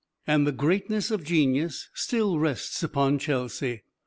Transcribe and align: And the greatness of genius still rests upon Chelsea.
And 0.25 0.47
the 0.47 0.51
greatness 0.51 1.11
of 1.11 1.23
genius 1.23 1.87
still 1.93 2.39
rests 2.39 2.81
upon 2.81 3.19
Chelsea. 3.19 3.83